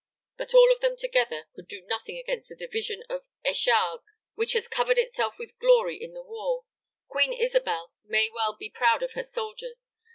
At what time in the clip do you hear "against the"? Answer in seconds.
2.17-2.55